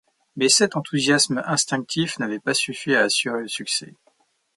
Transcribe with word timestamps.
Mais 0.35 0.49
cet 0.49 0.75
enthousiasme 0.75 1.43
instinctif 1.45 2.17
n'avait 2.17 2.39
pas 2.39 2.55
suffi 2.55 2.95
à 2.95 3.01
assurer 3.01 3.41
le 3.41 3.47
succès. 3.47 3.93